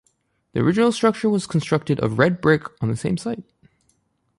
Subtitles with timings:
[0.53, 3.43] The original structure was constructed of red brick on the same site.